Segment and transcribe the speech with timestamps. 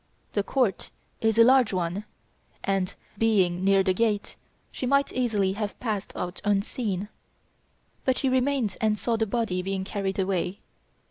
[0.33, 0.89] The court
[1.21, 2.05] is a large one
[2.63, 4.35] and, being near the gate,
[4.71, 7.07] she might easily have passed out unseen.
[8.03, 10.61] But she remained and saw the body being carried away.